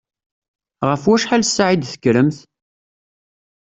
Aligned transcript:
Ɣef 0.89 1.03
wacḥal 1.07 1.43
ssaɛa 1.45 1.71
i 1.73 1.77
d-tekkremt? 1.77 2.37